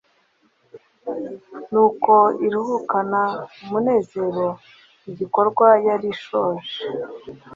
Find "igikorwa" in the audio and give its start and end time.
5.09-5.67